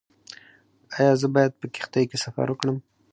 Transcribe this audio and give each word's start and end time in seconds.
ایا 0.97 1.13
زه 1.21 1.27
باید 1.35 1.51
په 1.59 1.65
کښتۍ 1.75 2.03
کې 2.09 2.17
سفر 2.25 2.47
وکړم؟ 2.49 2.77